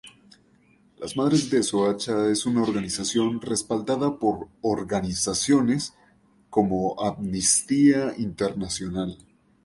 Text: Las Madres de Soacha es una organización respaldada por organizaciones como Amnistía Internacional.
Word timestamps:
Las 0.97 1.15
Madres 1.15 1.51
de 1.51 1.61
Soacha 1.61 2.27
es 2.27 2.47
una 2.47 2.63
organización 2.63 3.39
respaldada 3.39 4.17
por 4.17 4.47
organizaciones 4.63 5.93
como 6.49 6.99
Amnistía 6.99 8.11
Internacional. 8.17 9.15